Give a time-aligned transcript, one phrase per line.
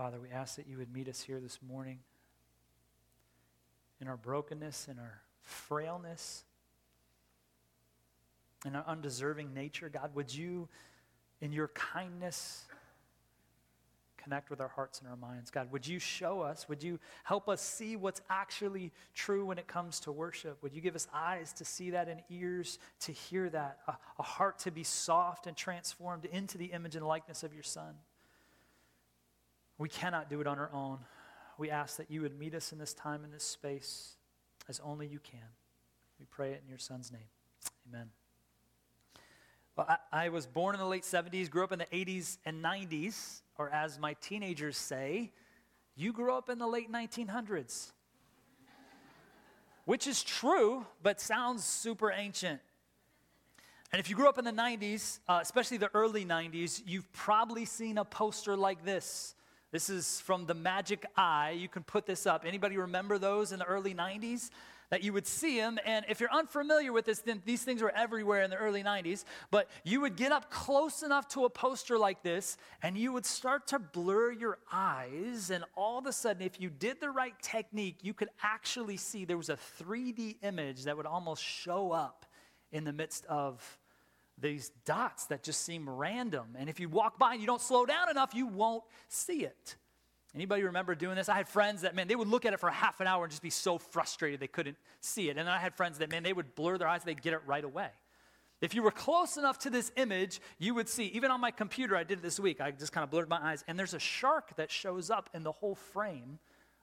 [0.00, 1.98] Father, we ask that you would meet us here this morning
[4.00, 6.44] in our brokenness, in our frailness,
[8.64, 9.90] in our undeserving nature.
[9.90, 10.70] God, would you,
[11.42, 12.64] in your kindness,
[14.16, 15.50] connect with our hearts and our minds.
[15.50, 16.66] God, would you show us?
[16.66, 20.62] Would you help us see what's actually true when it comes to worship?
[20.62, 24.22] Would you give us eyes to see that and ears to hear that, a, a
[24.22, 27.96] heart to be soft and transformed into the image and likeness of your Son?
[29.80, 30.98] We cannot do it on our own.
[31.56, 34.16] We ask that you would meet us in this time, in this space,
[34.68, 35.40] as only you can.
[36.18, 37.28] We pray it in your Son's name.
[37.88, 38.10] Amen.
[39.74, 42.62] Well, I, I was born in the late 70s, grew up in the 80s and
[42.62, 45.32] 90s or as my teenagers say,
[45.96, 47.92] you grew up in the late 1900s.
[49.86, 52.60] Which is true, but sounds super ancient.
[53.92, 57.64] And if you grew up in the 90s, uh, especially the early 90s, you've probably
[57.64, 59.34] seen a poster like this.
[59.72, 61.52] This is from the Magic Eye.
[61.52, 62.44] You can put this up.
[62.44, 64.50] Anybody remember those in the early 90s?
[64.90, 65.78] that you would see them.
[65.86, 69.24] And if you're unfamiliar with this, then these things were everywhere in the early 90s.
[69.50, 73.24] But you would get up close enough to a poster like this, and you would
[73.24, 75.50] start to blur your eyes.
[75.50, 79.24] And all of a sudden, if you did the right technique, you could actually see
[79.24, 82.26] there was a 3D image that would almost show up
[82.72, 83.78] in the midst of
[84.40, 86.56] these dots that just seem random.
[86.58, 89.76] And if you walk by and you don't slow down enough, you won't see it.
[90.34, 91.28] Anybody remember doing this?
[91.28, 93.30] I had friends that, man, they would look at it for half an hour and
[93.30, 95.30] just be so frustrated they couldn't see it.
[95.30, 97.40] And then I had friends that, man, they would blur their eyes, they'd get it
[97.46, 97.88] right away.
[98.60, 101.96] If you were close enough to this image, you would see, even on my computer,
[101.96, 103.98] I did it this week, I just kind of blurred my eyes, and there's a
[103.98, 106.38] shark that shows up in the whole frame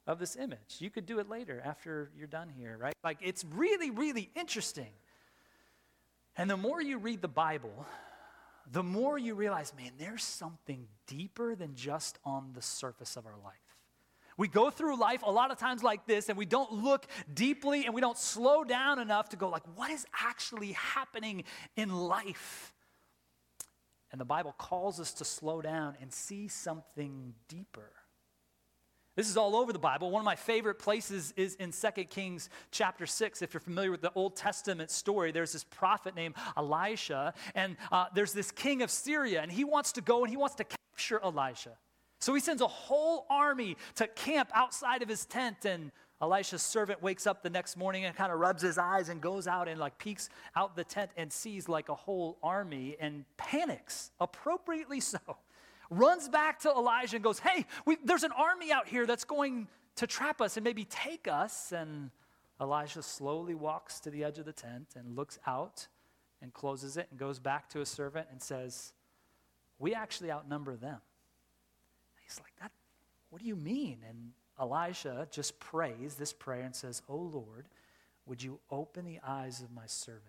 [0.07, 0.77] of this image.
[0.79, 2.95] You could do it later after you're done here, right?
[3.03, 4.89] Like, it's really, really interesting.
[6.37, 7.85] And the more you read the Bible,
[8.71, 13.37] the more you realize, man, there's something deeper than just on the surface of our
[13.43, 13.55] life.
[14.37, 17.85] We go through life a lot of times like this, and we don't look deeply
[17.85, 21.43] and we don't slow down enough to go, like, what is actually happening
[21.75, 22.71] in life?
[24.11, 27.91] And the Bible calls us to slow down and see something deeper.
[29.17, 30.11] This is all over the Bible.
[30.11, 33.41] One of my favorite places is in 2 Kings chapter 6.
[33.41, 38.05] If you're familiar with the Old Testament story, there's this prophet named Elisha, and uh,
[38.13, 41.19] there's this king of Syria, and he wants to go and he wants to capture
[41.23, 41.71] Elisha.
[42.21, 45.91] So he sends a whole army to camp outside of his tent, and
[46.21, 49.47] Elisha's servant wakes up the next morning and kind of rubs his eyes and goes
[49.47, 54.11] out and like peeks out the tent and sees like a whole army and panics,
[54.19, 55.17] appropriately so
[55.89, 59.67] runs back to Elijah and goes, Hey, we, there's an army out here that's going
[59.95, 61.71] to trap us and maybe take us.
[61.71, 62.11] And
[62.59, 65.87] Elijah slowly walks to the edge of the tent and looks out
[66.41, 68.93] and closes it and goes back to his servant and says,
[69.79, 70.99] We actually outnumber them.
[70.99, 72.71] And he's like, That,
[73.29, 73.99] what do you mean?
[74.07, 77.67] And Elijah just prays this prayer and says, Oh Lord,
[78.25, 80.23] would you open the eyes of my servant?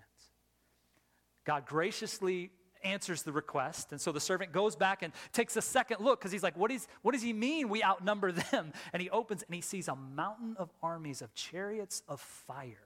[1.45, 2.51] God graciously
[2.85, 3.93] answers the request.
[3.93, 6.71] And so the servant goes back and takes a second look because he's like, what,
[6.71, 8.73] is, what does he mean we outnumber them?
[8.93, 12.77] And he opens and he sees a mountain of armies of chariots of fire.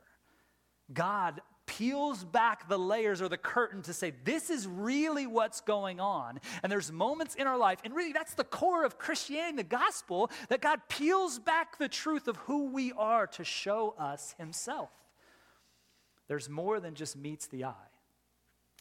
[0.92, 6.00] God peels back the layers or the curtain to say, this is really what's going
[6.00, 6.40] on.
[6.62, 10.30] And there's moments in our life, and really that's the core of Christianity, the gospel,
[10.48, 14.90] that God peels back the truth of who we are to show us himself.
[16.28, 17.91] There's more than just meets the eye.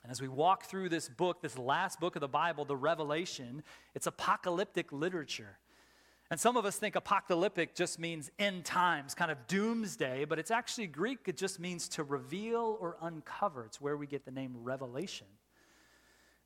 [0.04, 3.64] And as we walk through this book, this last book of the Bible, the Revelation,
[3.94, 5.58] it's apocalyptic literature.
[6.32, 10.50] And some of us think apocalyptic just means end times, kind of doomsday, but it's
[10.50, 13.66] actually Greek, it just means to reveal or uncover.
[13.66, 15.28] It's where we get the name revelation.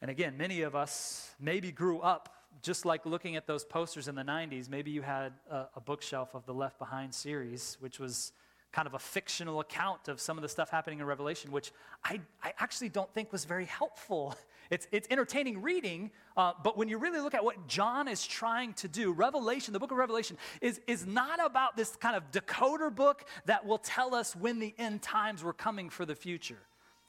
[0.01, 4.15] And again, many of us maybe grew up just like looking at those posters in
[4.15, 4.69] the 90s.
[4.69, 8.31] Maybe you had a, a bookshelf of the Left Behind series, which was
[8.75, 11.71] kind of a fictional account of some of the stuff happening in Revelation, which
[12.03, 14.35] I, I actually don't think was very helpful.
[14.71, 18.73] It's, it's entertaining reading, uh, but when you really look at what John is trying
[18.73, 22.93] to do, Revelation, the book of Revelation, is, is not about this kind of decoder
[22.93, 26.57] book that will tell us when the end times were coming for the future.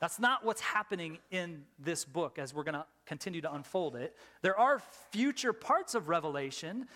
[0.00, 4.14] That's not what's happening in this book as we're going to continue to unfold it.
[4.42, 6.88] There are future parts of Revelation,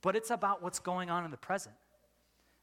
[0.00, 1.74] but it's about what's going on in the present.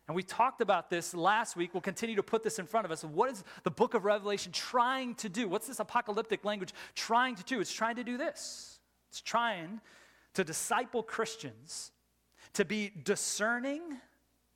[0.07, 1.73] And we talked about this last week.
[1.73, 3.03] We'll continue to put this in front of us.
[3.03, 5.47] What is the book of Revelation trying to do?
[5.47, 7.61] What's this apocalyptic language trying to do?
[7.61, 8.73] It's trying to do this
[9.13, 9.79] it's trying
[10.33, 11.91] to disciple Christians
[12.53, 13.81] to be discerning,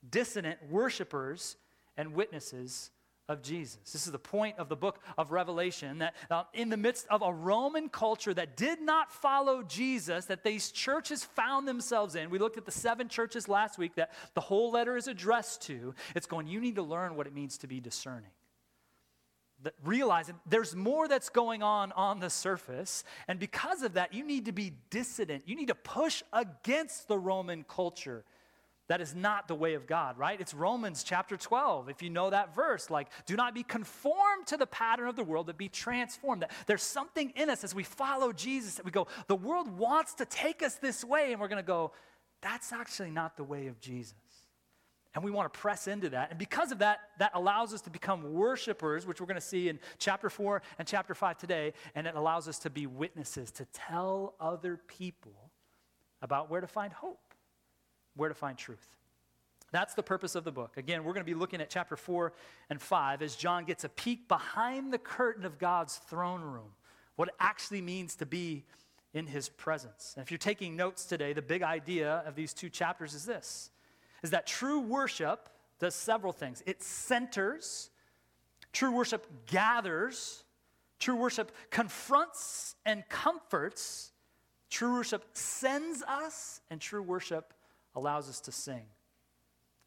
[0.10, 1.58] dissonant worshipers
[1.96, 2.90] and witnesses
[3.30, 3.78] of Jesus.
[3.92, 7.22] This is the point of the book of Revelation that uh, in the midst of
[7.22, 12.30] a Roman culture that did not follow Jesus, that these churches found themselves in.
[12.30, 15.94] We looked at the seven churches last week that the whole letter is addressed to.
[16.16, 18.32] It's going, you need to learn what it means to be discerning.
[19.64, 24.24] That realizing there's more that's going on on the surface, and because of that, you
[24.24, 25.44] need to be dissident.
[25.48, 28.24] You need to push against the Roman culture
[28.88, 30.40] that is not the way of God, right?
[30.40, 31.90] It's Romans chapter 12.
[31.90, 35.24] If you know that verse, like, do not be conformed to the pattern of the
[35.24, 36.44] world, but be transformed.
[36.44, 40.14] That there's something in us as we follow Jesus that we go, the world wants
[40.16, 41.92] to take us this way, and we're going to go,
[42.42, 44.16] that's actually not the way of Jesus.
[45.16, 46.30] And we want to press into that.
[46.30, 49.68] And because of that, that allows us to become worshipers, which we're going to see
[49.68, 51.74] in chapter 4 and chapter 5 today.
[51.96, 55.52] And it allows us to be witnesses, to tell other people
[56.22, 57.27] about where to find hope
[58.18, 58.96] where to find truth.
[59.72, 60.78] That's the purpose of the book.
[60.78, 62.32] Again, we're going to be looking at chapter 4
[62.70, 66.72] and 5 as John gets a peek behind the curtain of God's throne room,
[67.16, 68.64] what it actually means to be
[69.14, 70.14] in his presence.
[70.16, 73.72] And if you're taking notes today, the big idea of these two chapters is this
[74.24, 75.48] is that true worship
[75.80, 76.64] does several things.
[76.66, 77.92] It centers,
[78.74, 80.44] true worship gathers,
[81.00, 84.12] true worship confronts and comforts,
[84.70, 87.54] true worship sends us, and true worship
[87.98, 88.86] allows us to sing.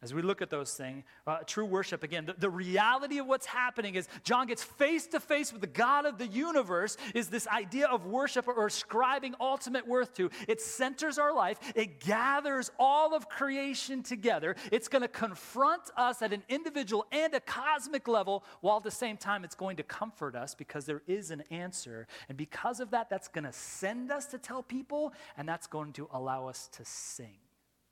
[0.03, 3.45] As we look at those things, uh, true worship, again, the, the reality of what's
[3.45, 7.47] happening is John gets face to face with the God of the universe, is this
[7.47, 10.31] idea of worship or ascribing ultimate worth to.
[10.47, 14.55] It centers our life, it gathers all of creation together.
[14.71, 18.89] It's going to confront us at an individual and a cosmic level, while at the
[18.89, 22.07] same time, it's going to comfort us because there is an answer.
[22.27, 25.93] And because of that, that's going to send us to tell people, and that's going
[25.93, 27.37] to allow us to sing.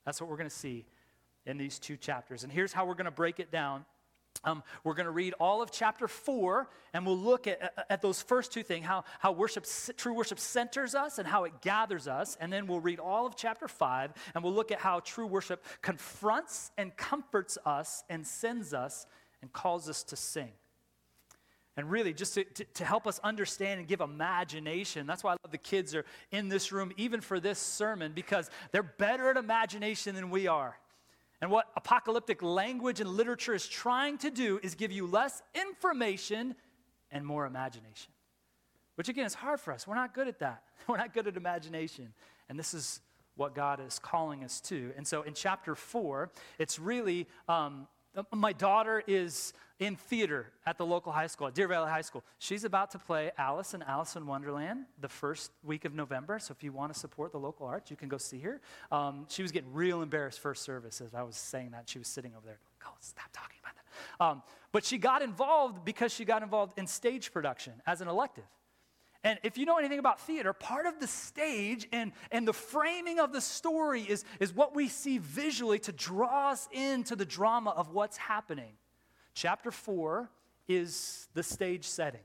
[0.09, 0.87] That's what we're going to see
[1.45, 2.43] in these two chapters.
[2.43, 3.85] And here's how we're going to break it down.
[4.43, 8.19] Um, we're going to read all of chapter four, and we'll look at, at those
[8.19, 9.67] first two things how, how worship,
[9.97, 12.37] true worship centers us and how it gathers us.
[12.41, 15.63] And then we'll read all of chapter five, and we'll look at how true worship
[15.83, 19.05] confronts and comforts us and sends us
[19.43, 20.49] and calls us to sing.
[21.79, 25.07] And really, just to, to, to, help us understand and give imagination.
[25.07, 28.49] That's why I love the kids are in this room, even for this sermon, because
[28.73, 30.77] they're better at imagination than we are.
[31.39, 36.53] And what apocalyptic language and literature is trying to do is give you less information
[37.11, 38.11] and more imagination.
[38.95, 39.87] Which, again, is hard for us.
[39.87, 40.63] We're not good at that.
[40.87, 42.11] We're not good at imagination.
[42.49, 42.99] And this is
[43.37, 44.91] what God is calling us to.
[44.97, 47.87] And so in chapter four, it's really um,
[48.33, 52.23] my daughter is in theater at the local high school, at Deer Valley High School.
[52.37, 56.37] She's about to play Alice in Alice in Wonderland the first week of November.
[56.39, 58.59] So if you want to support the local arts, you can go see her.
[58.91, 61.87] Um, she was getting real embarrassed first service as I was saying that.
[61.87, 62.59] She was sitting over there.
[62.83, 64.25] Go, stop talking about that.
[64.25, 68.43] Um, but she got involved because she got involved in stage production as an elective.
[69.23, 73.19] And if you know anything about theater, part of the stage and, and the framing
[73.19, 77.71] of the story is, is what we see visually to draw us into the drama
[77.71, 78.73] of what's happening.
[79.33, 80.29] Chapter 4
[80.69, 82.21] is the stage setting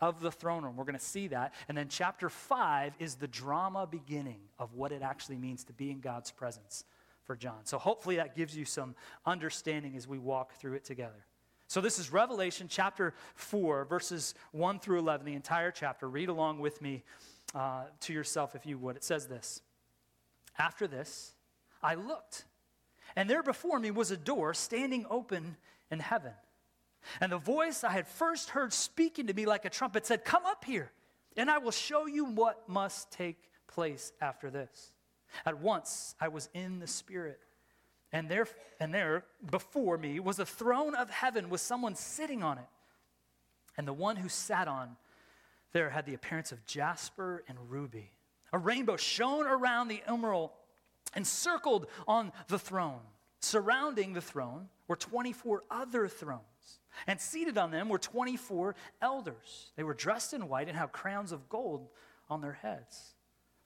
[0.00, 0.76] of the throne room.
[0.76, 1.54] We're going to see that.
[1.68, 5.92] And then chapter 5 is the drama beginning of what it actually means to be
[5.92, 6.84] in God's presence
[7.22, 7.64] for John.
[7.64, 11.24] So hopefully that gives you some understanding as we walk through it together.
[11.72, 16.06] So, this is Revelation chapter 4, verses 1 through 11, the entire chapter.
[16.06, 17.02] Read along with me
[17.54, 18.94] uh, to yourself if you would.
[18.94, 19.62] It says this
[20.58, 21.32] After this,
[21.82, 22.44] I looked,
[23.16, 25.56] and there before me was a door standing open
[25.90, 26.32] in heaven.
[27.22, 30.44] And the voice I had first heard speaking to me like a trumpet said, Come
[30.44, 30.92] up here,
[31.38, 34.92] and I will show you what must take place after this.
[35.46, 37.40] At once I was in the Spirit
[38.12, 38.46] and there,
[38.78, 42.68] and there before me was a throne of heaven with someone sitting on it.
[43.76, 44.96] And the one who sat on
[45.72, 48.10] there had the appearance of jasper and ruby.
[48.52, 50.50] A rainbow shone around the emerald
[51.14, 53.00] and circled on the throne.
[53.40, 59.72] Surrounding the throne were 24 other thrones, and seated on them were 24 elders.
[59.76, 61.88] They were dressed in white and had crowns of gold
[62.30, 63.11] on their heads.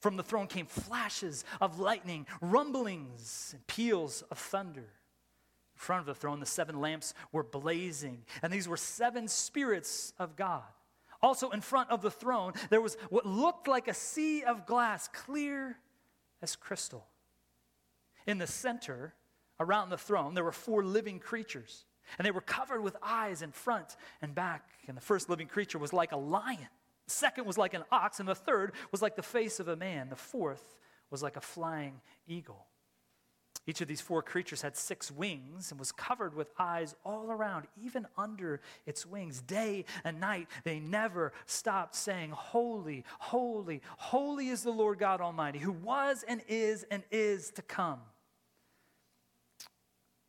[0.07, 4.79] From the throne came flashes of lightning, rumblings, and peals of thunder.
[4.83, 10.13] In front of the throne, the seven lamps were blazing, and these were seven spirits
[10.21, 10.63] of God.
[11.23, 15.09] Also, in front of the throne, there was what looked like a sea of glass,
[15.09, 15.77] clear
[16.41, 17.09] as crystal.
[18.29, 19.13] In the center,
[19.59, 21.85] around the throne, there were four living creatures,
[22.17, 24.71] and they were covered with eyes in front and back.
[24.87, 26.69] And the first living creature was like a lion.
[27.07, 29.77] The second was like an ox, and the third was like the face of a
[29.77, 30.09] man.
[30.09, 30.77] The fourth
[31.11, 32.67] was like a flying eagle.
[33.69, 37.67] Each of these four creatures had six wings and was covered with eyes all around,
[37.83, 39.41] even under its wings.
[39.41, 45.59] Day and night, they never stopped saying, Holy, holy, holy is the Lord God Almighty,
[45.59, 48.01] who was and is and is to come.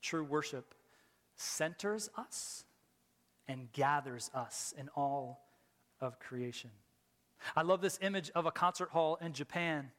[0.00, 0.74] True worship
[1.36, 2.64] centers us
[3.46, 5.40] and gathers us in all
[6.00, 6.70] of creation.
[7.56, 9.90] I love this image of a concert hall in Japan.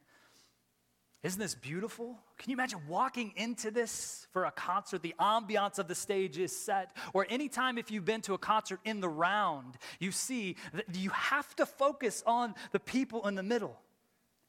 [1.22, 2.18] Isn't this beautiful?
[2.38, 5.02] Can you imagine walking into this for a concert?
[5.02, 6.96] The ambiance of the stage is set.
[7.12, 11.10] Or anytime if you've been to a concert in the round, you see that you
[11.10, 13.78] have to focus on the people in the middle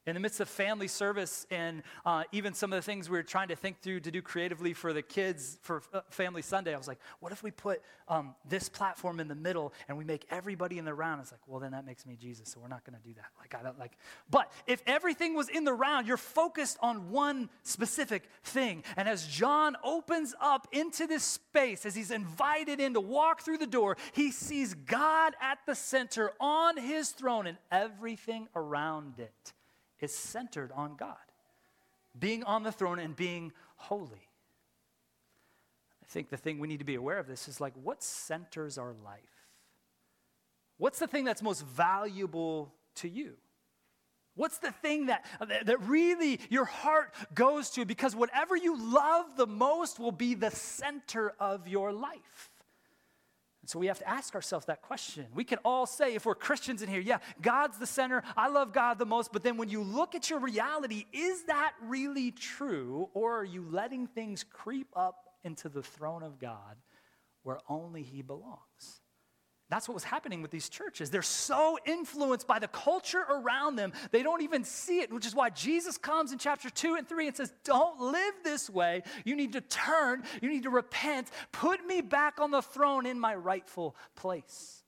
[0.06, 3.22] in the midst of family service and uh, even some of the things we were
[3.22, 6.76] trying to think through to do creatively for the kids for uh, family sunday i
[6.76, 10.26] was like what if we put um, this platform in the middle and we make
[10.30, 11.20] everybody in the round?
[11.20, 13.26] It's like well then that makes me jesus so we're not going to do that.
[13.38, 13.92] Like i don't like
[14.30, 18.84] but if everything was in the round you're focused on one specific thing.
[18.96, 23.58] And as john opens up into this space as he's invited in to walk through
[23.58, 29.52] the door he sees god at the center on his throne and everything around it
[30.02, 31.16] is centered on God,
[32.18, 34.28] being on the throne and being holy.
[36.02, 38.76] I think the thing we need to be aware of this is like what centers
[38.76, 39.20] our life?
[40.76, 43.34] What's the thing that's most valuable to you?
[44.34, 45.24] What's the thing that,
[45.64, 47.84] that really your heart goes to?
[47.84, 52.50] Because whatever you love the most will be the center of your life.
[53.72, 55.24] So we have to ask ourselves that question.
[55.34, 58.22] We can all say, if we're Christians in here, yeah, God's the center.
[58.36, 59.32] I love God the most.
[59.32, 63.08] But then when you look at your reality, is that really true?
[63.14, 66.76] Or are you letting things creep up into the throne of God
[67.44, 69.00] where only He belongs?
[69.72, 71.08] That's what was happening with these churches.
[71.08, 75.34] They're so influenced by the culture around them, they don't even see it, which is
[75.34, 79.02] why Jesus comes in chapter 2 and 3 and says, Don't live this way.
[79.24, 83.18] You need to turn, you need to repent, put me back on the throne in
[83.18, 84.82] my rightful place.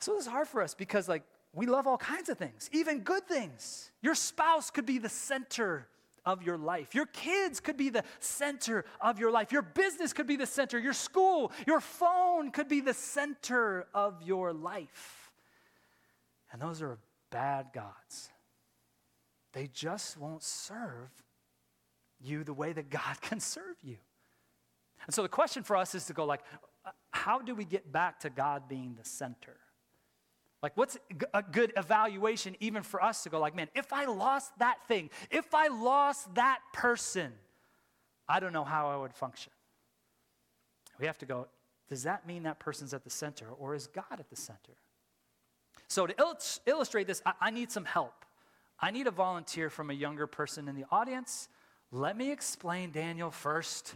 [0.00, 3.02] So this is hard for us because, like, we love all kinds of things, even
[3.02, 3.92] good things.
[4.02, 5.86] Your spouse could be the center
[6.26, 6.94] of your life.
[6.94, 9.52] Your kids could be the center of your life.
[9.52, 10.78] Your business could be the center.
[10.78, 15.30] Your school, your phone could be the center of your life.
[16.52, 16.98] And those are
[17.30, 18.30] bad gods.
[19.52, 21.10] They just won't serve
[22.20, 23.96] you the way that God can serve you.
[25.06, 26.42] And so the question for us is to go like
[26.84, 29.56] uh, how do we get back to God being the center?
[30.62, 30.96] Like, what's
[31.34, 35.10] a good evaluation even for us to go, like, man, if I lost that thing,
[35.30, 37.32] if I lost that person,
[38.28, 39.52] I don't know how I would function.
[40.98, 41.46] We have to go,
[41.88, 44.72] does that mean that person's at the center or is God at the center?
[45.88, 48.24] So, to il- illustrate this, I-, I need some help.
[48.80, 51.48] I need a volunteer from a younger person in the audience.
[51.92, 53.94] Let me explain Daniel first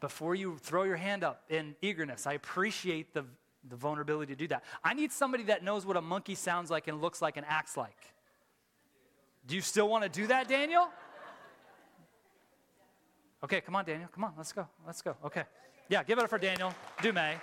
[0.00, 2.26] before you throw your hand up in eagerness.
[2.26, 3.24] I appreciate the
[3.68, 4.64] the vulnerability to do that.
[4.82, 7.76] I need somebody that knows what a monkey sounds like and looks like and acts
[7.76, 8.12] like.
[9.46, 10.88] Do you still want to do that, Daniel?
[13.44, 14.08] Okay, come on, Daniel.
[14.12, 14.68] Come on, let's go.
[14.86, 15.16] Let's go.
[15.24, 15.42] Okay.
[15.88, 17.34] Yeah, give it up for Daniel Dumay.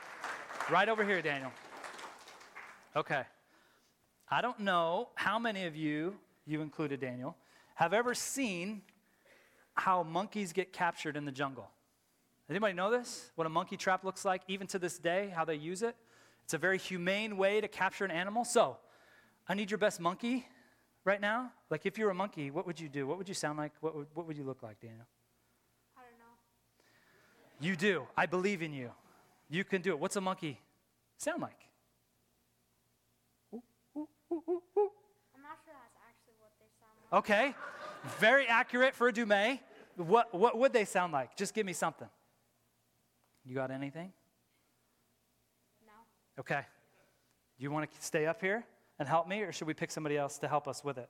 [0.69, 1.51] Right over here, Daniel.
[2.95, 3.23] Okay.
[4.31, 7.35] I don't know how many of you, you included Daniel,
[7.75, 8.81] have ever seen
[9.73, 11.69] how monkeys get captured in the jungle.
[12.49, 13.31] Anybody know this?
[13.35, 15.95] What a monkey trap looks like, even to this day, how they use it?
[16.43, 18.43] It's a very humane way to capture an animal.
[18.43, 18.77] So,
[19.47, 20.47] I need your best monkey
[21.05, 21.51] right now.
[21.69, 23.05] Like, if you were a monkey, what would you do?
[23.05, 23.73] What would you sound like?
[23.81, 25.05] What would, what would you look like, Daniel?
[25.95, 27.67] I don't know.
[27.67, 28.07] You do.
[28.17, 28.89] I believe in you.
[29.47, 29.99] You can do it.
[29.99, 30.59] What's a monkey
[31.17, 31.59] sound like?
[33.53, 33.61] I'm
[35.43, 37.19] not sure that's actually what they sound like.
[37.19, 37.55] Okay.
[38.19, 39.59] Very accurate for a Dumay.
[39.97, 41.35] What, what would they sound like?
[41.35, 42.07] Just give me something.
[43.49, 44.13] You got anything?
[45.83, 45.93] No.
[46.39, 46.61] Okay.
[47.57, 48.63] Do you want to stay up here
[48.99, 51.09] and help me, or should we pick somebody else to help us with it?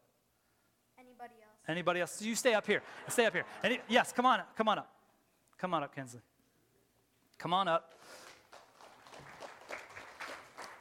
[0.97, 1.59] Anybody else?
[1.67, 2.21] Anybody else?
[2.21, 2.81] You stay up here.
[3.09, 3.43] Stay up here.
[3.61, 4.55] Any, yes, come on, up.
[4.55, 4.89] come on up.
[5.57, 6.21] Come on up, Kinsley.
[7.37, 7.93] Come on up.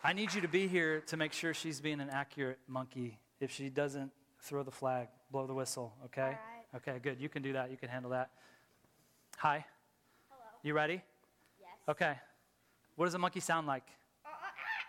[0.04, 3.18] I need you to be here to make sure she's being an accurate monkey.
[3.40, 4.12] If she doesn't,
[4.42, 6.22] throw the flag, blow the whistle, okay?
[6.22, 6.76] Right.
[6.76, 7.20] Okay, good.
[7.20, 7.72] You can do that.
[7.72, 8.30] You can handle that.
[9.38, 9.66] Hi.
[10.28, 10.44] Hello.
[10.62, 11.02] You ready?
[11.88, 12.14] Okay.
[12.96, 13.84] What does a monkey sound like?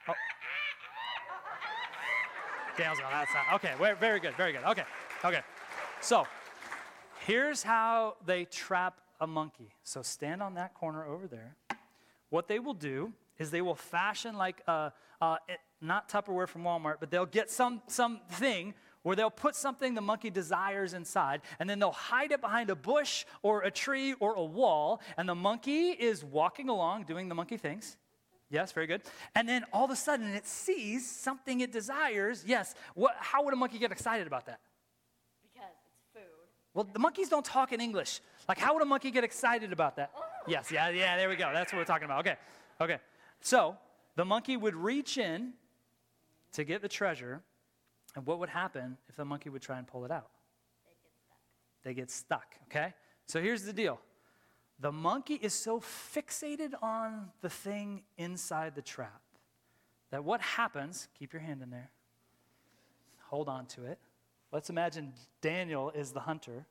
[0.08, 0.14] Oh.
[2.78, 3.56] Dale's going, that's not.
[3.56, 4.64] Okay, very good, very good.
[4.64, 4.84] Okay,
[5.24, 5.42] okay.
[6.02, 6.26] So,
[7.26, 9.72] here's how they trap a monkey.
[9.84, 11.56] So, stand on that corner over there.
[12.30, 14.92] What they will do is they will fashion like a,
[15.22, 19.94] uh, it, not Tupperware from Walmart, but they'll get some something where they'll put something
[19.94, 24.14] the monkey desires inside, and then they'll hide it behind a bush or a tree
[24.20, 27.98] or a wall, and the monkey is walking along doing the monkey things.
[28.50, 29.02] Yes, very good.
[29.36, 32.44] And then all of a sudden it sees something it desires.
[32.48, 32.74] Yes.
[32.96, 34.60] What, how would a monkey get excited about that?
[35.44, 36.48] Because it's food.
[36.74, 38.22] Well, the monkeys don't talk in English.
[38.48, 40.12] Like, how would a monkey get excited about that?
[40.48, 41.52] Yes, yeah, yeah, there we go.
[41.54, 42.22] That's what we're talking about.
[42.22, 42.36] Okay,
[42.82, 42.98] okay.
[43.42, 43.78] So
[44.16, 45.54] the monkey would reach in
[46.54, 47.44] to get the treasure,
[48.16, 50.30] and what would happen if the monkey would try and pull it out?
[51.84, 52.52] They get stuck.
[52.52, 52.94] They get stuck, okay?
[53.26, 54.00] So here's the deal
[54.80, 59.22] the monkey is so fixated on the thing inside the trap
[60.12, 61.92] that what happens, keep your hand in there,
[63.28, 64.00] hold on to it.
[64.52, 66.66] Let's imagine Daniel is the hunter.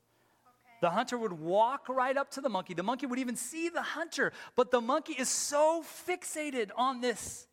[0.80, 2.74] The hunter would walk right up to the monkey.
[2.74, 7.46] The monkey would even see the hunter, but the monkey is so fixated on this,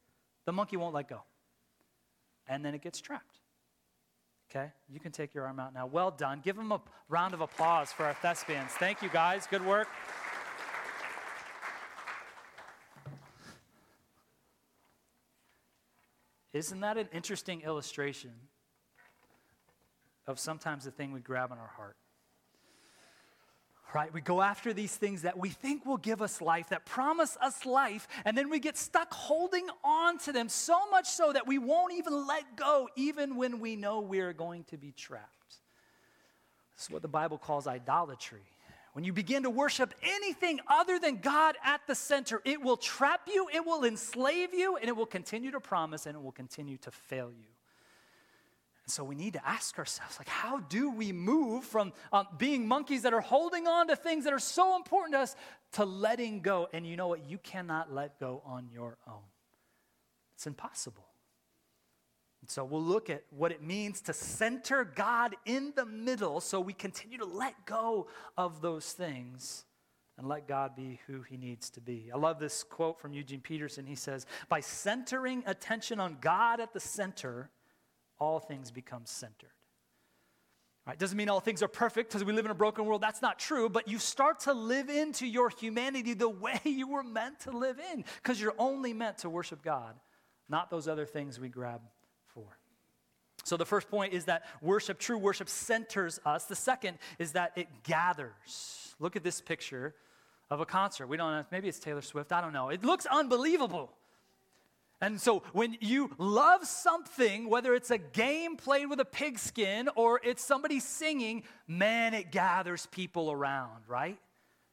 [0.45, 1.21] the monkey won't let go.
[2.47, 3.39] And then it gets trapped.
[4.55, 5.85] Okay, you can take your arm out now.
[5.85, 6.39] Well done.
[6.41, 8.71] Give them a round of applause for our thespians.
[8.71, 9.47] Thank you, guys.
[9.47, 9.89] Good work.
[16.53, 18.31] Isn't that an interesting illustration
[20.25, 21.97] of sometimes the thing we grab in our heart?
[23.93, 24.13] Right?
[24.13, 27.65] We go after these things that we think will give us life, that promise us
[27.65, 31.57] life, and then we get stuck holding on to them so much so that we
[31.59, 35.55] won't even let go, even when we know we're going to be trapped.
[36.75, 38.43] This is what the Bible calls idolatry.
[38.91, 43.21] When you begin to worship anything other than God at the center, it will trap
[43.27, 46.77] you, it will enslave you, and it will continue to promise and it will continue
[46.77, 47.54] to fail you.
[48.85, 52.67] And so we need to ask ourselves, like, how do we move from um, being
[52.67, 55.35] monkeys that are holding on to things that are so important to us
[55.73, 56.67] to letting go?
[56.71, 57.27] And you know what?
[57.27, 59.23] You cannot let go on your own.
[60.35, 61.05] It's impossible.
[62.41, 66.61] And so we'll look at what it means to center God in the middle so
[66.61, 68.05] we continue to let go
[68.37, 69.65] of those things
[70.19, 72.11] and let God be who he needs to be.
[72.13, 73.87] I love this quote from Eugene Peterson.
[73.87, 77.49] He says, By centering attention on God at the center,
[78.19, 79.49] all things become centered.
[80.85, 80.99] Right?
[80.99, 83.01] Doesn't mean all things are perfect because we live in a broken world.
[83.01, 83.69] That's not true.
[83.69, 87.79] But you start to live into your humanity the way you were meant to live
[87.93, 89.95] in because you're only meant to worship God,
[90.47, 91.81] not those other things we grab
[92.27, 92.57] for.
[93.43, 96.45] So the first point is that worship, true worship, centers us.
[96.45, 98.95] The second is that it gathers.
[98.99, 99.95] Look at this picture
[100.49, 101.07] of a concert.
[101.07, 102.31] We don't know, maybe it's Taylor Swift.
[102.31, 102.69] I don't know.
[102.69, 103.91] It looks unbelievable.
[105.01, 110.21] And so when you love something, whether it's a game played with a pigskin or
[110.23, 114.17] it's somebody singing, man, it gathers people around, right?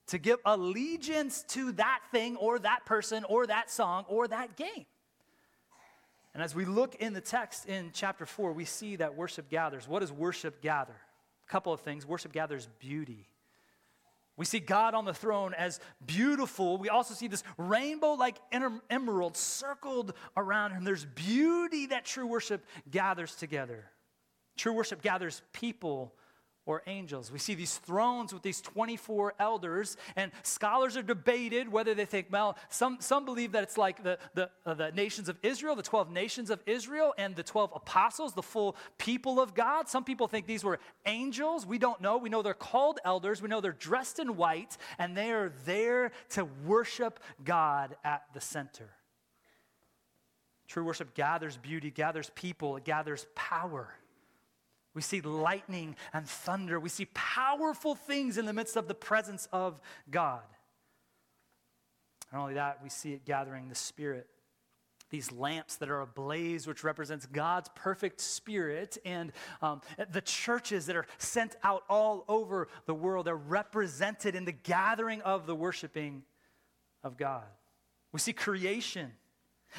[0.08, 4.86] To give allegiance to that thing or that person or that song or that game.
[6.34, 9.86] And as we look in the text in chapter 4, we see that worship gathers.
[9.86, 10.96] What does worship gather?
[11.46, 12.06] A couple of things.
[12.06, 13.28] Worship gathers beauty.
[14.36, 16.78] We see God on the throne as beautiful.
[16.78, 18.38] We also see this rainbow like
[18.90, 20.84] emerald circled around him.
[20.84, 23.84] There's beauty that true worship gathers together.
[24.56, 26.14] True worship gathers people
[26.64, 27.32] or angels.
[27.32, 32.28] We see these thrones with these 24 elders, and scholars are debated whether they think,
[32.30, 35.82] well, some, some believe that it's like the, the, uh, the nations of Israel, the
[35.82, 39.88] 12 nations of Israel, and the 12 apostles, the full people of God.
[39.88, 41.66] Some people think these were angels.
[41.66, 42.16] We don't know.
[42.16, 43.42] We know they're called elders.
[43.42, 48.40] We know they're dressed in white, and they are there to worship God at the
[48.40, 48.90] center.
[50.68, 53.92] True worship gathers beauty, gathers people, it gathers power.
[54.94, 56.78] We see lightning and thunder.
[56.78, 60.42] We see powerful things in the midst of the presence of God.
[62.32, 64.26] Not only that, we see it gathering the Spirit.
[65.10, 70.96] These lamps that are ablaze, which represents God's perfect spirit, and um, the churches that
[70.96, 76.22] are sent out all over the world are represented in the gathering of the worshiping
[77.04, 77.44] of God.
[78.10, 79.12] We see creation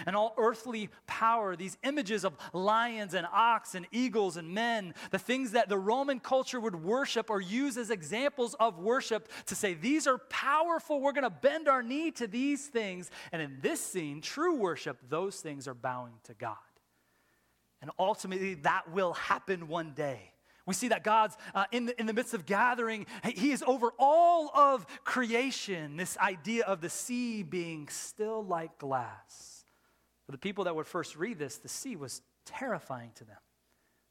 [0.05, 5.19] and all earthly power, these images of lions and ox and eagles and men, the
[5.19, 9.73] things that the Roman culture would worship or use as examples of worship to say,
[9.73, 13.11] these are powerful, we're going to bend our knee to these things.
[13.31, 16.57] And in this scene, true worship, those things are bowing to God.
[17.81, 20.33] And ultimately, that will happen one day
[20.65, 23.91] We see that God's uh, in, the, in the midst of gathering, He is over
[23.99, 25.97] all of creation.
[25.97, 29.52] This idea of the sea being still like glass.
[30.25, 33.37] For the people that would first read this, the sea was terrifying to them.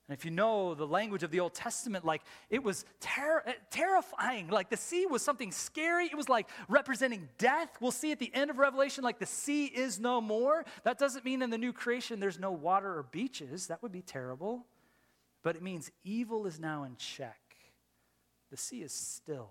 [0.09, 3.53] And if you know the language of the Old Testament, like it was ter- eh,
[3.71, 4.49] terrifying.
[4.49, 6.07] Like the sea was something scary.
[6.07, 7.71] It was like representing death.
[7.81, 10.65] We'll see at the end of Revelation, like the sea is no more.
[10.83, 13.69] That doesn't mean in the new creation there's no water or beaches.
[13.69, 14.67] That would be terrible.
[15.43, 17.39] But it means evil is now in check.
[18.51, 19.51] The sea is still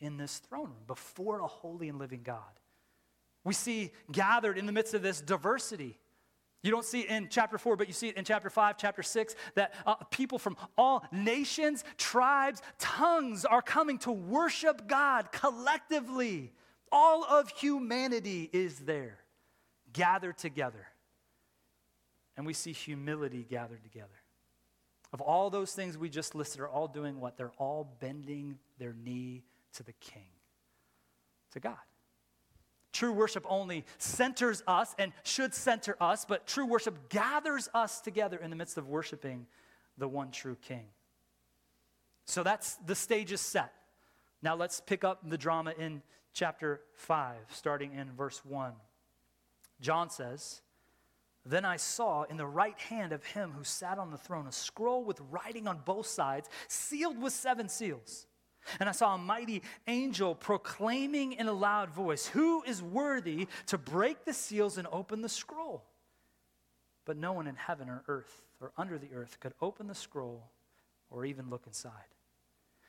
[0.00, 2.40] in this throne room before a holy and living God.
[3.44, 5.98] We see gathered in the midst of this diversity
[6.62, 9.02] you don't see it in chapter 4, but you see it in chapter 5, chapter
[9.02, 16.52] 6, that uh, people from all nations, tribes, tongues are coming to worship God collectively.
[16.92, 19.18] All of humanity is there,
[19.92, 20.86] gathered together.
[22.36, 24.08] And we see humility gathered together.
[25.12, 27.36] Of all those things we just listed, are all doing what?
[27.36, 29.42] They're all bending their knee
[29.74, 30.28] to the King,
[31.50, 31.76] to God.
[32.92, 38.36] True worship only centers us and should center us, but true worship gathers us together
[38.36, 39.46] in the midst of worshiping
[39.96, 40.84] the one true King.
[42.26, 43.72] So that's the stage is set.
[44.42, 46.02] Now let's pick up the drama in
[46.34, 48.72] chapter 5, starting in verse 1.
[49.80, 50.60] John says,
[51.46, 54.52] Then I saw in the right hand of him who sat on the throne a
[54.52, 58.26] scroll with writing on both sides, sealed with seven seals.
[58.80, 63.78] And I saw a mighty angel proclaiming in a loud voice, Who is worthy to
[63.78, 65.84] break the seals and open the scroll?
[67.04, 70.50] But no one in heaven or earth or under the earth could open the scroll
[71.10, 71.92] or even look inside.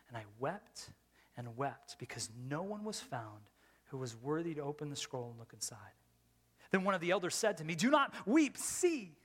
[0.07, 0.91] And I wept
[1.36, 3.41] and wept because no one was found
[3.86, 5.77] who was worthy to open the scroll and look inside.
[6.71, 9.15] Then one of the elders said to me, Do not weep, see.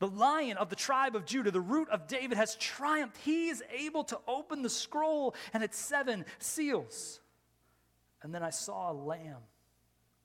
[0.00, 3.16] The lion of the tribe of Judah, the root of David, has triumphed.
[3.18, 7.20] He is able to open the scroll and its seven seals.
[8.22, 9.42] And then I saw a lamb,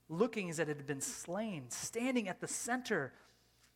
[0.08, 3.14] looking as if it had been slain, standing at the center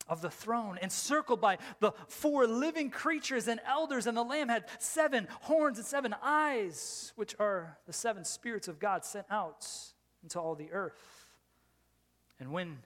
[0.08, 4.08] of the throne, encircled by the four living creatures and elders.
[4.08, 8.80] And the lamb had seven horns and seven eyes, which are the seven spirits of
[8.80, 9.68] God sent out
[10.24, 11.36] into all the earth.
[12.40, 12.80] And when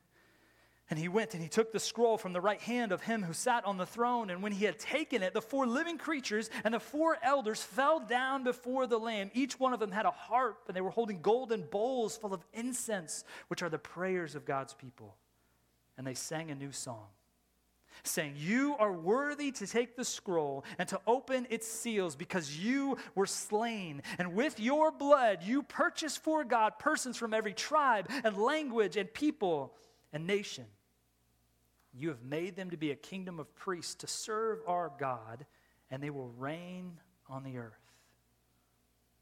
[0.90, 3.34] and he went and he took the scroll from the right hand of him who
[3.34, 4.30] sat on the throne.
[4.30, 8.00] And when he had taken it, the four living creatures and the four elders fell
[8.00, 9.30] down before the Lamb.
[9.34, 12.46] Each one of them had a harp, and they were holding golden bowls full of
[12.54, 15.16] incense, which are the prayers of God's people.
[15.98, 17.08] And they sang a new song,
[18.04, 22.98] saying, You are worthy to take the scroll and to open its seals because you
[23.14, 24.04] were slain.
[24.20, 29.14] And with your blood, you purchased for God persons from every tribe and language and
[29.14, 29.74] people
[30.14, 30.64] and nation.
[31.98, 35.46] You have made them to be a kingdom of priests to serve our God,
[35.90, 37.74] and they will reign on the earth.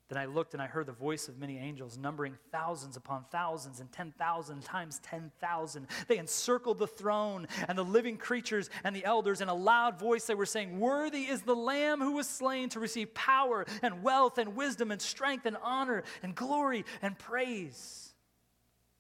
[0.08, 3.80] Then I looked and I heard the voice of many angels, numbering thousands upon thousands
[3.80, 5.88] and 10,000 times 10,000.
[6.08, 9.42] They encircled the throne and the living creatures and the elders.
[9.42, 12.80] In a loud voice, they were saying, Worthy is the Lamb who was slain to
[12.80, 18.14] receive power and wealth and wisdom and strength and honor and glory and praise.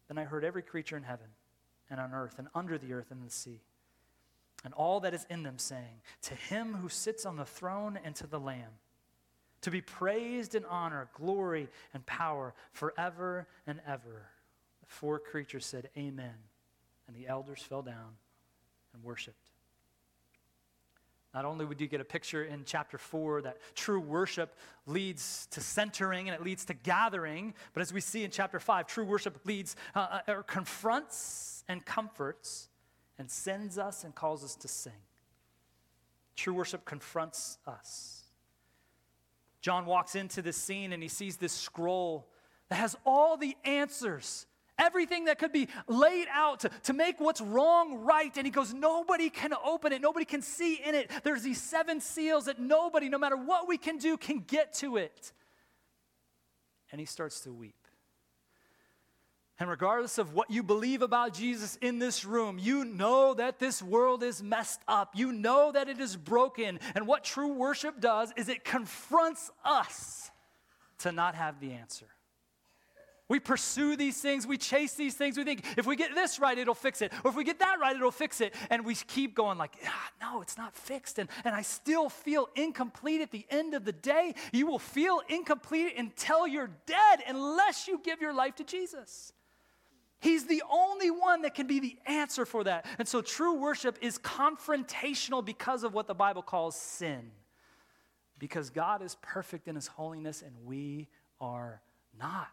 [0.07, 1.27] Then I heard every creature in heaven
[1.89, 3.61] and on earth and under the earth and the sea,
[4.63, 8.15] and all that is in them, saying, To him who sits on the throne and
[8.15, 8.79] to the Lamb,
[9.61, 14.27] to be praised and honor, glory and power forever and ever.
[14.81, 16.35] The four creatures said, Amen.
[17.07, 18.17] And the elders fell down
[18.93, 19.44] and worshiped.
[21.35, 25.59] Not only would you get a picture in chapter 4 that true worship leads to
[25.59, 29.41] centering and it leads to gathering, but as we see in chapter 5, true worship
[29.43, 32.69] leads uh, uh or confronts and comforts
[33.19, 34.93] and sends us and calls us to sing.
[36.37, 38.23] True worship confronts us.
[39.59, 42.29] John walks into this scene and he sees this scroll
[42.69, 44.45] that has all the answers,
[44.77, 48.35] everything that could be laid out to, to make what's wrong right.
[48.37, 51.11] And he goes, Nobody can open it, nobody can see in it.
[51.23, 54.97] There's these seven seals that nobody, no matter what we can do, can get to
[54.97, 55.31] it.
[56.91, 57.75] And he starts to weep.
[59.57, 63.81] And regardless of what you believe about Jesus in this room, you know that this
[63.81, 65.13] world is messed up.
[65.15, 66.79] You know that it is broken.
[66.93, 70.29] And what true worship does is it confronts us
[70.99, 72.07] to not have the answer.
[73.27, 76.55] We pursue these things, we chase these things, we think if we get this right,
[76.55, 77.11] it'll fix it.
[77.23, 78.53] Or if we get that right, it'll fix it.
[78.69, 81.17] And we keep going like, ah, no, it's not fixed.
[81.17, 84.35] And, and I still feel incomplete at the end of the day.
[84.51, 89.33] You will feel incomplete until you're dead unless you give your life to Jesus.
[90.19, 92.85] He's the only one that can be the answer for that.
[92.99, 97.31] And so true worship is confrontational because of what the Bible calls sin.
[98.37, 101.07] because God is perfect in his holiness and we
[101.39, 101.81] are
[102.19, 102.49] not.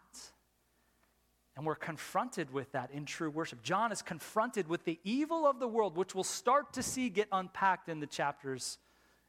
[1.55, 3.61] And we're confronted with that in true worship.
[3.61, 7.27] John is confronted with the evil of the world, which we'll start to see get
[7.31, 8.79] unpacked in the chapters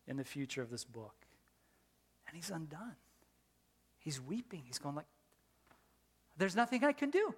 [0.06, 1.14] in the future of this book.
[2.26, 2.96] And he's undone.
[3.98, 4.62] He's weeping.
[4.66, 5.06] He's going like,
[6.36, 7.34] there's nothing I can do.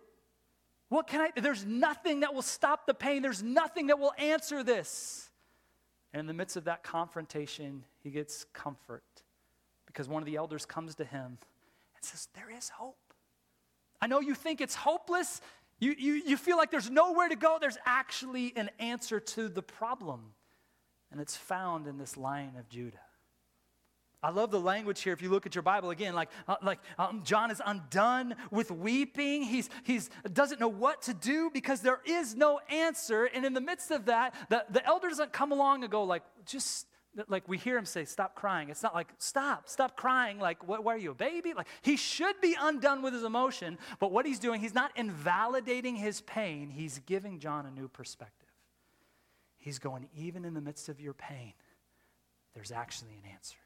[0.89, 1.41] What can I?
[1.41, 3.23] There's nothing that will stop the pain.
[3.23, 5.31] There's nothing that will answer this.
[6.13, 9.03] And in the midst of that confrontation, he gets comfort
[9.87, 11.39] because one of the elders comes to him
[11.97, 13.06] and says, There is hope.
[14.01, 15.41] I know you think it's hopeless.
[15.79, 17.59] You, you, you feel like there's nowhere to go.
[17.61, 20.33] There's actually an answer to the problem.
[21.11, 22.99] And it's found in this lion of Judah.
[24.23, 25.13] I love the language here.
[25.13, 28.71] If you look at your Bible again, like, uh, like um, John is undone with
[28.71, 29.43] weeping.
[29.43, 33.27] He's, he's doesn't know what to do because there is no answer.
[33.27, 36.23] And in the midst of that, the, the elder doesn't come along and go like,
[36.45, 36.87] just
[37.29, 38.69] like we hear him say, stop crying.
[38.69, 40.39] It's not like, stop, stop crying.
[40.39, 41.55] Like, what, what are you, a baby?
[41.55, 43.79] Like, he should be undone with his emotion.
[43.99, 46.71] But what he's doing, he's not invalidating his pain.
[46.71, 48.49] He's giving John a new perspective.
[49.59, 51.55] He's going, even in the midst of your pain,
[52.55, 53.57] there's actually an answer.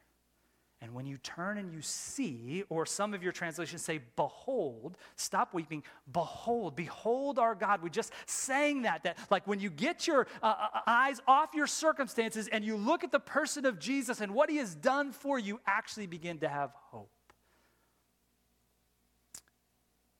[0.83, 5.53] And when you turn and you see, or some of your translations say, behold, stop
[5.53, 7.83] weeping, behold, behold our God.
[7.83, 11.67] We just sang that, that like when you get your uh, uh, eyes off your
[11.67, 15.37] circumstances and you look at the person of Jesus and what he has done for
[15.37, 17.11] you, actually begin to have hope.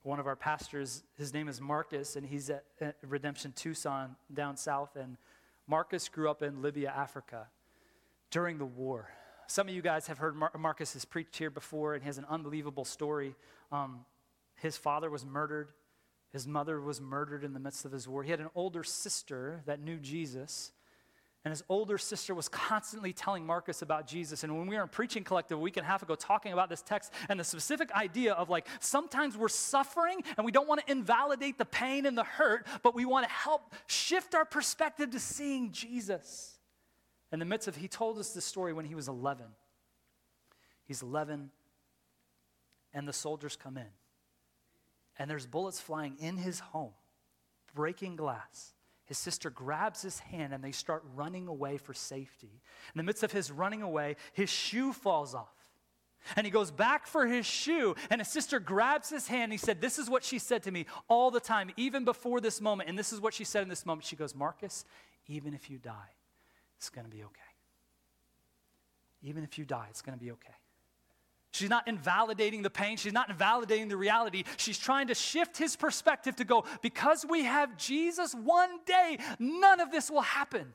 [0.04, 2.64] One of our pastors, his name is Marcus, and he's at
[3.02, 4.94] Redemption Tucson down south.
[4.94, 5.16] And
[5.66, 7.48] Marcus grew up in Libya, Africa
[8.30, 9.08] during the war.
[9.52, 12.16] Some of you guys have heard Mar- Marcus has preached here before, and he has
[12.16, 13.34] an unbelievable story.
[13.70, 14.06] Um,
[14.54, 15.72] his father was murdered,
[16.32, 18.22] his mother was murdered in the midst of his war.
[18.22, 20.72] He had an older sister that knew Jesus.
[21.44, 24.42] And his older sister was constantly telling Marcus about Jesus.
[24.42, 26.70] And when we were in preaching collective a week and a half ago talking about
[26.70, 30.80] this text and the specific idea of like sometimes we're suffering and we don't want
[30.86, 35.10] to invalidate the pain and the hurt, but we want to help shift our perspective
[35.10, 36.58] to seeing Jesus
[37.32, 39.46] in the midst of, he told us this story when he was 11.
[40.84, 41.50] He's 11,
[42.92, 43.86] and the soldiers come in.
[45.18, 46.92] And there's bullets flying in his home,
[47.74, 48.74] breaking glass.
[49.04, 52.62] His sister grabs his hand and they start running away for safety.
[52.94, 55.48] In the midst of his running away, his shoe falls off.
[56.36, 59.44] And he goes back for his shoe, and his sister grabs his hand.
[59.44, 62.40] And he said, This is what she said to me all the time, even before
[62.40, 62.88] this moment.
[62.88, 64.06] And this is what she said in this moment.
[64.06, 64.84] She goes, Marcus,
[65.26, 66.14] even if you die,
[66.82, 67.40] it's going to be okay.
[69.22, 70.52] Even if you die, it's going to be okay.
[71.52, 72.96] She's not invalidating the pain.
[72.96, 74.42] She's not invalidating the reality.
[74.56, 79.78] She's trying to shift his perspective to go, because we have Jesus, one day, none
[79.78, 80.74] of this will happen.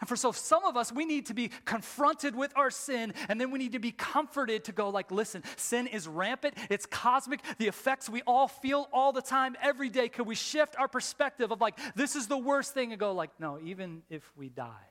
[0.00, 3.40] And for so some of us, we need to be confronted with our sin, and
[3.40, 7.40] then we need to be comforted to go, like, listen, sin is rampant, it's cosmic,
[7.58, 10.08] the effects we all feel all the time, every day.
[10.08, 13.30] Could we shift our perspective of like, this is the worst thing, and go, like,
[13.40, 14.86] no, even if we die,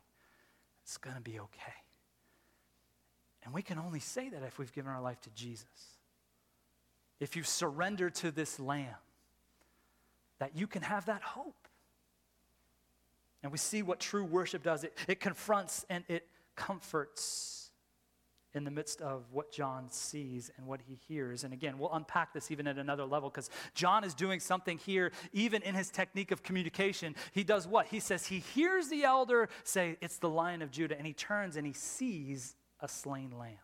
[0.84, 1.74] it's gonna be okay.
[3.46, 5.66] And we can only say that if we've given our life to Jesus.
[7.22, 8.94] If you've surrendered to this Lamb,
[10.40, 11.56] that you can have that hope.
[13.44, 17.58] And we see what true worship does it, it confronts and it comforts
[18.54, 21.44] in the midst of what John sees and what he hears.
[21.44, 25.12] And again, we'll unpack this even at another level because John is doing something here,
[25.32, 27.16] even in his technique of communication.
[27.34, 27.88] He does what?
[27.88, 31.56] He says he hears the elder say, It's the lion of Judah, and he turns
[31.56, 33.60] and he sees a slain lamb.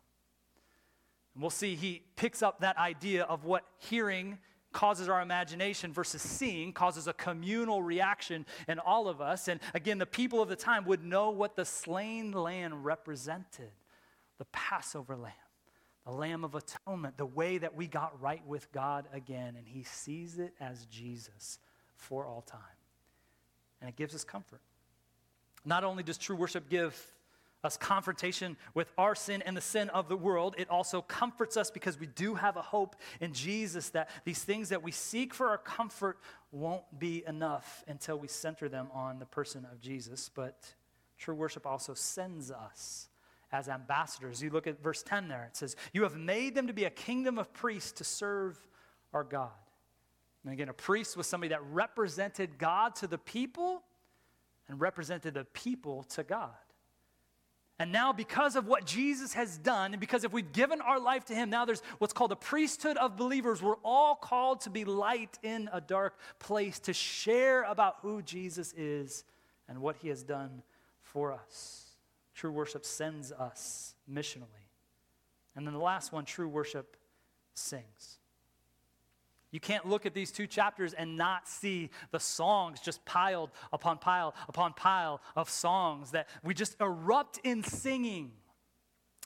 [1.33, 4.37] And we'll see he picks up that idea of what hearing
[4.73, 9.47] causes our imagination versus seeing causes a communal reaction in all of us.
[9.47, 13.71] And again, the people of the time would know what the slain lamb represented
[14.39, 15.31] the Passover lamb,
[16.05, 19.55] the lamb of atonement, the way that we got right with God again.
[19.57, 21.59] And he sees it as Jesus
[21.95, 22.59] for all time.
[23.79, 24.61] And it gives us comfort.
[25.65, 27.13] Not only does true worship give
[27.63, 30.55] us confrontation with our sin and the sin of the world.
[30.57, 34.69] It also comforts us because we do have a hope in Jesus that these things
[34.69, 36.19] that we seek for our comfort
[36.51, 40.29] won't be enough until we center them on the person of Jesus.
[40.33, 40.73] But
[41.17, 43.07] true worship also sends us
[43.51, 44.41] as ambassadors.
[44.41, 46.89] You look at verse 10 there, it says, You have made them to be a
[46.89, 48.59] kingdom of priests to serve
[49.13, 49.51] our God.
[50.43, 53.83] And again, a priest was somebody that represented God to the people
[54.67, 56.51] and represented the people to God.
[57.83, 61.25] And now, because of what Jesus has done, and because if we've given our life
[61.25, 63.61] to Him, now there's what's called a priesthood of believers.
[63.61, 68.73] We're all called to be light in a dark place, to share about who Jesus
[68.77, 69.25] is
[69.67, 70.63] and what He has done
[71.01, 71.89] for us.
[72.33, 74.69] True worship sends us missionally.
[75.53, 76.95] And then the last one, true worship
[77.53, 78.19] sings.
[79.53, 83.99] You can't look at these two chapters and not see the songs just piled upon
[83.99, 88.31] pile upon pile of songs that we just erupt in singing.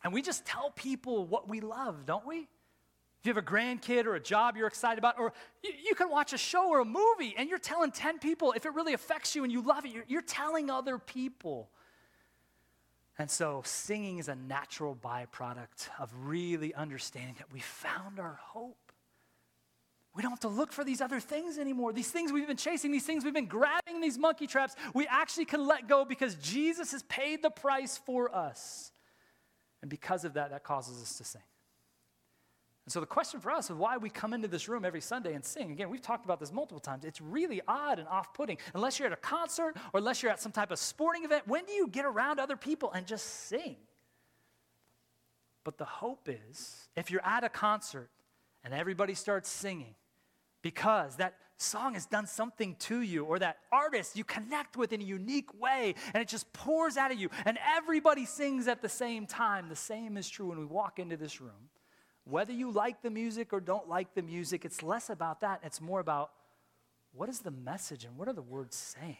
[0.03, 2.39] And we just tell people what we love, don't we?
[2.39, 5.31] If you have a grandkid or a job you're excited about, or
[5.63, 8.65] you, you can watch a show or a movie and you're telling 10 people, if
[8.65, 11.69] it really affects you and you love it, you're, you're telling other people.
[13.17, 18.86] And so singing is a natural byproduct of really understanding that we found our hope.
[20.17, 21.93] We don't have to look for these other things anymore.
[21.93, 25.45] These things we've been chasing, these things we've been grabbing, these monkey traps, we actually
[25.45, 28.91] can let go because Jesus has paid the price for us.
[29.83, 31.43] And because of that, that causes us to sing.
[32.87, 35.35] And so the question for us is why we come into this room every Sunday
[35.35, 35.71] and sing.
[35.71, 37.05] Again, we've talked about this multiple times.
[37.05, 38.57] It's really odd and off putting.
[38.73, 41.65] Unless you're at a concert or unless you're at some type of sporting event, when
[41.65, 43.75] do you get around other people and just sing?
[45.63, 48.09] But the hope is if you're at a concert
[48.63, 49.93] and everybody starts singing,
[50.67, 54.99] because that song has done something to you or that artist you connect with in
[54.99, 58.89] a unique way and it just pours out of you and everybody sings at the
[58.89, 59.69] same time.
[59.69, 61.69] The same is true when we walk into this room.
[62.25, 65.61] Whether you like the music or don't like the music, it's less about that.
[65.63, 66.31] It's more about
[67.13, 69.15] what is the message and what are the words saying?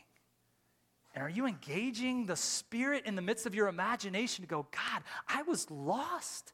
[1.16, 5.02] And are you engaging the Spirit in the midst of your imagination to go, God,
[5.30, 6.52] I was lost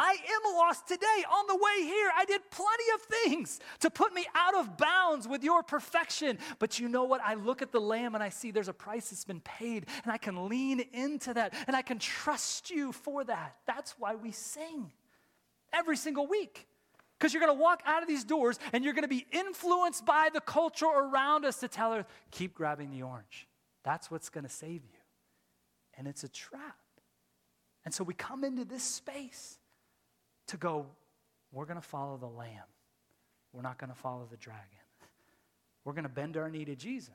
[0.00, 1.24] I am lost today.
[1.30, 5.26] On the way here, I did plenty of things to put me out of bounds
[5.26, 6.38] with your perfection.
[6.58, 7.20] But you know what?
[7.22, 10.12] I look at the Lamb and I see there's a price that's been paid, and
[10.12, 13.56] I can lean into that, and I can trust you for that.
[13.66, 14.92] That's why we sing
[15.72, 16.66] every single week.
[17.18, 20.06] Because you're going to walk out of these doors and you're going to be influenced
[20.06, 23.48] by the culture around us to tell her, keep grabbing the orange.
[23.82, 25.00] That's what's going to save you.
[25.96, 26.76] And it's a trap.
[27.84, 29.58] And so we come into this space
[30.48, 30.86] to go,
[31.52, 32.64] we're going to follow the Lamb.
[33.52, 34.64] We're not going to follow the dragon.
[35.84, 37.14] We're going to bend our knee to Jesus.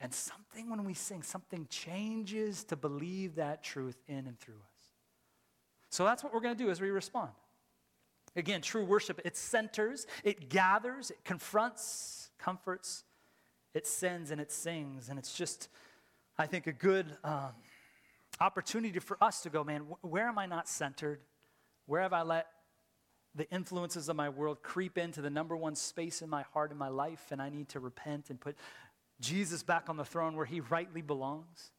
[0.00, 4.78] And something, when we sing, something changes to believe that truth in and through us.
[5.90, 7.30] So that's what we're going to do as we respond.
[8.36, 13.04] Again, true worship, it centers, it gathers, it confronts, comforts,
[13.74, 15.08] it sends, and it sings.
[15.08, 15.68] And it's just,
[16.36, 17.52] I think, a good um,
[18.38, 21.20] opportunity for us to go, man, where am I not centered?
[21.88, 22.46] Where have I let
[23.34, 26.78] the influences of my world creep into the number one space in my heart and
[26.78, 28.56] my life, and I need to repent and put
[29.20, 31.72] Jesus back on the throne where he rightly belongs?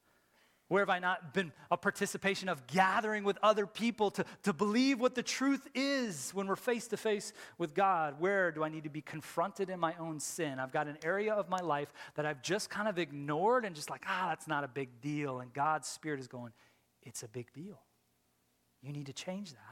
[0.67, 4.99] Where have I not been a participation of gathering with other people to, to believe
[4.99, 8.19] what the truth is when we're face to face with God?
[8.19, 10.59] Where do I need to be confronted in my own sin?
[10.59, 13.91] I've got an area of my life that I've just kind of ignored and just
[13.91, 15.39] like, ah, that's not a big deal.
[15.39, 16.51] And God's Spirit is going,
[17.03, 17.79] it's a big deal.
[18.81, 19.68] You need to change that.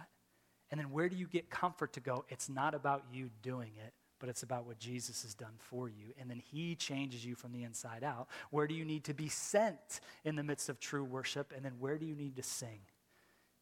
[0.72, 2.26] And then where do you get comfort to go?
[2.30, 6.14] It's not about you doing it, but it's about what Jesus has done for you.
[6.20, 8.28] And then he changes you from the inside out.
[8.52, 11.54] Where do you need to be sent in the midst of true worship?
[11.56, 12.80] And then where do you need to sing?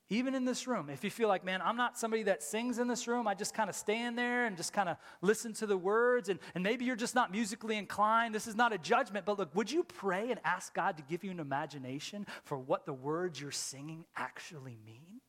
[0.10, 2.88] Even in this room, if you feel like, man, I'm not somebody that sings in
[2.88, 5.76] this room, I just kind of stand there and just kind of listen to the
[5.76, 8.36] words, and, and maybe you're just not musically inclined.
[8.36, 11.24] This is not a judgment, but look, would you pray and ask God to give
[11.24, 15.22] you an imagination for what the words you're singing actually mean?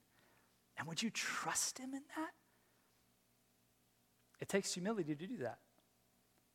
[0.79, 2.31] And would you trust him in that?
[4.41, 5.59] It takes humility to do that.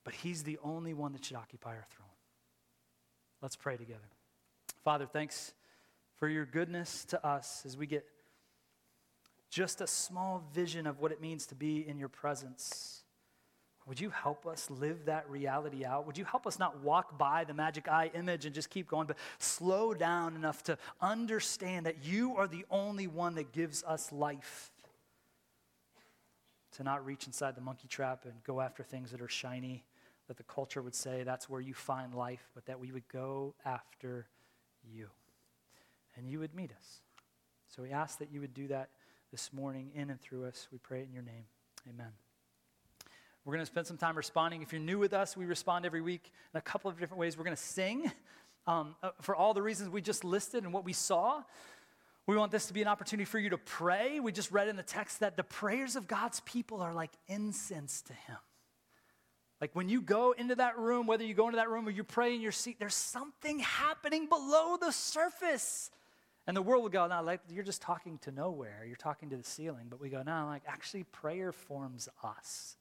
[0.03, 2.07] But he's the only one that should occupy our throne.
[3.41, 3.99] Let's pray together.
[4.83, 5.53] Father, thanks
[6.15, 8.05] for your goodness to us as we get
[9.49, 13.00] just a small vision of what it means to be in your presence.
[13.87, 16.05] Would you help us live that reality out?
[16.05, 19.07] Would you help us not walk by the magic eye image and just keep going,
[19.07, 24.11] but slow down enough to understand that you are the only one that gives us
[24.11, 24.71] life?
[26.73, 29.83] To not reach inside the monkey trap and go after things that are shiny,
[30.27, 33.55] that the culture would say that's where you find life, but that we would go
[33.65, 34.27] after
[34.93, 35.09] you
[36.15, 37.01] and you would meet us.
[37.67, 38.89] So we ask that you would do that
[39.31, 40.67] this morning in and through us.
[40.71, 41.45] We pray it in your name.
[41.89, 42.11] Amen.
[43.43, 44.61] We're going to spend some time responding.
[44.61, 47.37] If you're new with us, we respond every week in a couple of different ways.
[47.37, 48.11] We're going to sing
[48.67, 51.41] um, uh, for all the reasons we just listed and what we saw.
[52.27, 54.19] We want this to be an opportunity for you to pray.
[54.19, 58.03] We just read in the text that the prayers of God's people are like incense
[58.03, 58.37] to Him.
[59.59, 62.03] Like when you go into that room, whether you go into that room or you
[62.03, 65.89] pray in your seat, there's something happening below the surface.
[66.45, 68.83] And the world would go, no, like you're just talking to nowhere.
[68.87, 69.87] You're talking to the ceiling.
[69.89, 72.77] But we go, no, like actually prayer forms us.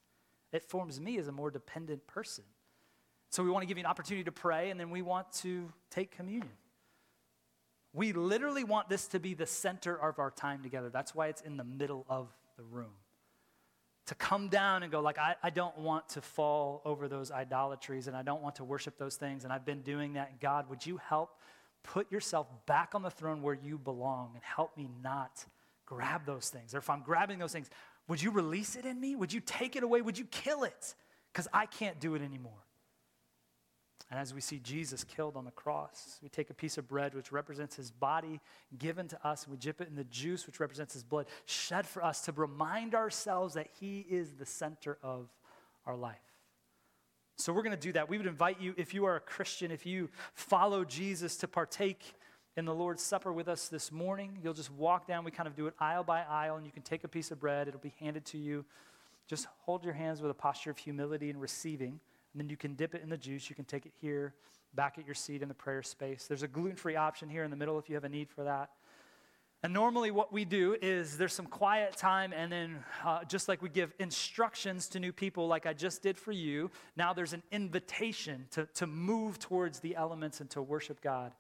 [0.53, 2.45] It forms me as a more dependent person.
[3.31, 5.73] So we want to give you an opportunity to pray, and then we want to
[5.91, 6.51] take communion.
[7.93, 10.91] We literally want this to be the center of our time together.
[10.91, 12.93] That's why it's in the middle of the room.
[14.07, 18.09] To come down and go, like, I, I don't want to fall over those idolatries
[18.09, 19.45] and I don't want to worship those things.
[19.45, 20.41] And I've been doing that.
[20.41, 21.39] God, would you help
[21.83, 25.45] put yourself back on the throne where you belong and help me not
[25.87, 26.75] grab those things?
[26.75, 27.71] Or if I'm grabbing those things,
[28.11, 29.15] would you release it in me?
[29.15, 30.03] Would you take it away?
[30.03, 30.95] Would you kill it?
[31.33, 32.67] Because I can't do it anymore.
[34.11, 37.15] And as we see Jesus killed on the cross, we take a piece of bread,
[37.15, 38.41] which represents his body
[38.77, 41.87] given to us, and we dip it in the juice, which represents his blood shed
[41.87, 45.29] for us to remind ourselves that he is the center of
[45.87, 46.17] our life.
[47.37, 48.09] So we're going to do that.
[48.09, 52.15] We would invite you, if you are a Christian, if you follow Jesus, to partake
[52.57, 54.39] in the Lord's Supper with us this morning.
[54.43, 55.25] You'll just walk down.
[55.25, 57.41] We kind of do it aisle by aisle, and you can take a piece of
[57.41, 57.69] bread.
[57.69, 58.65] It'll be handed to you.
[59.29, 62.01] Just hold your hands with a posture of humility and receiving.
[62.33, 63.49] And then you can dip it in the juice.
[63.49, 64.35] You can take it here,
[64.75, 66.27] back at your seat in the prayer space.
[66.27, 68.45] There's a gluten free option here in the middle if you have a need for
[68.45, 68.71] that.
[69.63, 73.61] And normally, what we do is there's some quiet time, and then uh, just like
[73.61, 77.43] we give instructions to new people, like I just did for you, now there's an
[77.53, 81.33] invitation to, to move towards the elements and to worship God.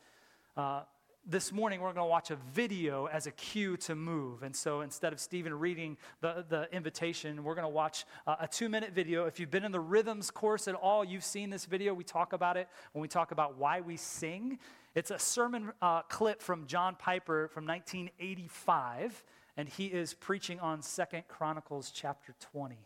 [0.54, 0.82] Uh,
[1.26, 4.42] this morning we're going to watch a video as a cue to move.
[4.42, 8.68] And so instead of Stephen reading the, the invitation, we're going to watch a two
[8.68, 9.26] minute video.
[9.26, 11.94] If you've been in the rhythms course at all, you've seen this video.
[11.94, 14.58] We talk about it when we talk about why we sing.
[14.94, 19.22] It's a sermon uh, clip from John Piper from 1985,
[19.56, 22.76] and he is preaching on Second Chronicles chapter 20.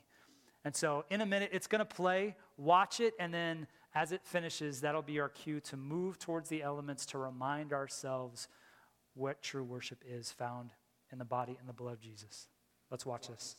[0.66, 2.37] And so in a minute, it's going to play.
[2.57, 6.62] Watch it, and then as it finishes, that'll be our cue to move towards the
[6.62, 8.49] elements to remind ourselves
[9.14, 10.70] what true worship is found
[11.12, 12.49] in the body and the blood of Jesus.
[12.90, 13.55] Let's watch this.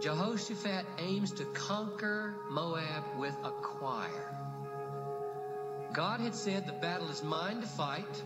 [0.00, 4.36] Jehoshaphat aims to conquer Moab with a choir.
[5.92, 8.22] God had said the battle is mine to fight,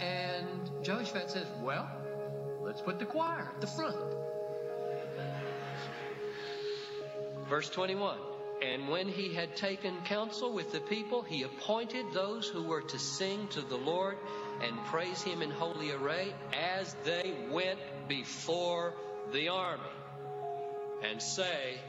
[0.00, 1.88] and Jehoshaphat says, Well,
[2.68, 3.96] Let's put the choir at the front.
[7.48, 8.18] Verse 21
[8.60, 12.98] And when he had taken counsel with the people, he appointed those who were to
[12.98, 14.18] sing to the Lord
[14.62, 18.92] and praise him in holy array as they went before
[19.32, 19.82] the army
[21.02, 21.80] and say,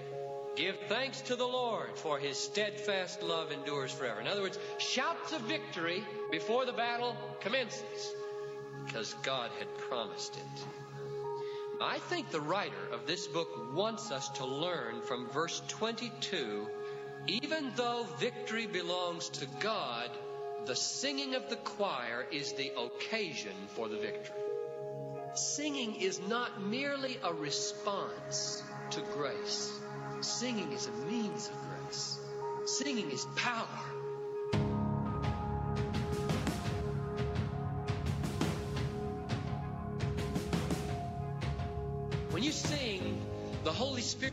[0.56, 4.22] Give thanks to the Lord, for his steadfast love endures forever.
[4.22, 8.14] In other words, shouts of victory before the battle commences
[8.86, 10.66] because God had promised it.
[11.82, 16.68] I think the writer of this book wants us to learn from verse 22
[17.28, 20.10] even though victory belongs to God,
[20.66, 24.36] the singing of the choir is the occasion for the victory.
[25.36, 29.72] Singing is not merely a response to grace,
[30.22, 32.20] singing is a means of grace.
[32.66, 33.99] Singing is power.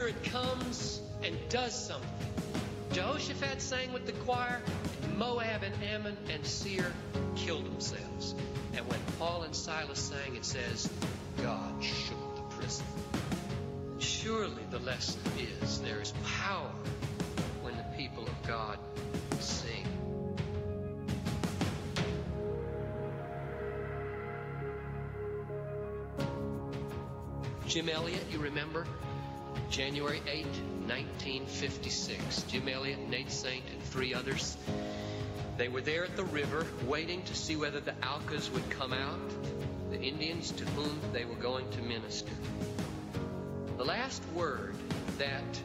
[0.07, 2.09] Spirit comes and does something.
[2.92, 4.62] Jehoshaphat sang with the choir,
[5.02, 6.92] and Moab and Ammon and Seir
[7.34, 8.36] killed themselves.
[8.76, 10.88] And when Paul and Silas sang, it says,
[11.42, 12.86] God shook the prison.
[13.98, 15.20] Surely the lesson
[15.61, 16.70] is there is power
[17.62, 18.78] when the people of God
[19.40, 19.84] sing.
[27.66, 28.86] Jim Elliot, you remember?
[29.77, 30.47] January 8,
[30.87, 32.45] 1956.
[32.45, 34.57] Jim Elliot, Nate Saint, and three others.
[35.59, 39.20] They were there at the river waiting to see whether the Aucas would come out,
[39.91, 42.33] the Indians to whom they were going to minister.
[43.77, 44.77] The last word
[45.18, 45.61] that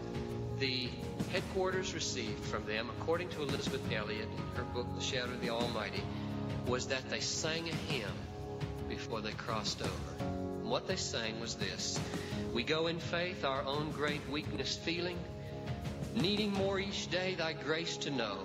[0.59, 0.89] the
[1.31, 5.51] headquarters received from them, according to Elizabeth Elliot in her book, The Shadow of the
[5.51, 6.03] Almighty,
[6.67, 8.11] was that they sang a hymn
[8.89, 10.50] before they crossed over.
[10.71, 11.99] What they sang was this
[12.53, 15.17] we go in faith, our own great weakness feeling,
[16.15, 18.37] needing more each day thy grace to know.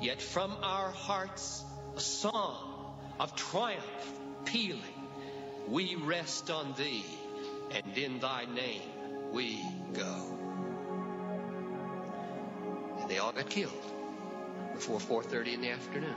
[0.00, 1.64] Yet from our hearts
[1.96, 3.84] a song of triumph
[4.46, 4.82] pealing.
[5.68, 7.04] We rest on thee,
[7.70, 8.82] and in thy name
[9.30, 10.38] we go.
[12.98, 13.92] And they all got killed
[14.74, 16.16] before 4:30 in the afternoon.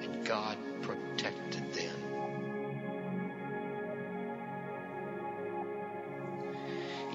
[0.00, 1.99] And God protected them.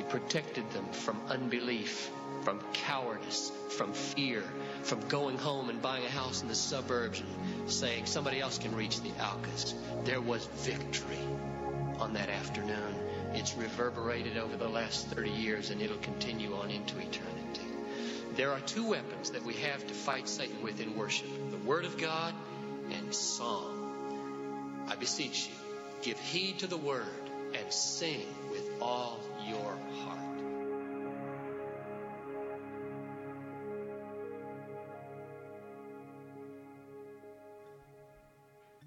[0.10, 2.10] Protected them from unbelief,
[2.44, 4.44] from cowardice, from fear,
[4.84, 8.76] from going home and buying a house in the suburbs and saying somebody else can
[8.76, 9.74] reach the Aucas.
[10.04, 11.20] There was victory
[12.00, 12.96] on that afternoon,
[13.34, 17.62] It's reverberated over the last 30 years and it'll continue on into eternity.
[18.36, 21.86] There are two weapons that we have to fight Satan with in worship the Word
[21.86, 22.34] of God
[22.92, 24.86] and song.
[24.90, 25.56] I beseech you,
[26.02, 27.06] give heed to the Word
[27.54, 29.20] and sing with all